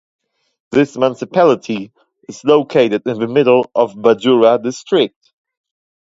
[0.71, 1.91] This municipality
[2.27, 5.31] is located in the middle of Bajura district.